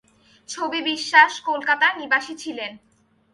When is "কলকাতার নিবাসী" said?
1.41-2.33